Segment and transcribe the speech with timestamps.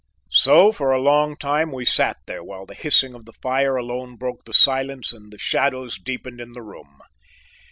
[0.31, 4.15] So for a long time we sat there while the hissing of the fire alone
[4.15, 7.01] broke the silence and the shadows deepened in the room.